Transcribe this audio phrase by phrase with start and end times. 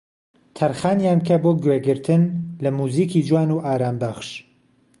[0.57, 2.21] تەرخانیان بکە بۆ گوێگرتن
[2.63, 4.29] لە موزیکی جوان و ئارامبەخش